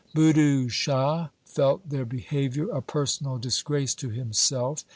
Budhu 0.15 0.67
Shah 0.67 1.27
felt 1.45 1.87
their 1.87 2.05
behaviour 2.05 2.67
a 2.69 2.81
personal 2.81 3.37
dis 3.37 3.61
grace 3.61 3.93
to 3.93 4.09
himself. 4.09 4.83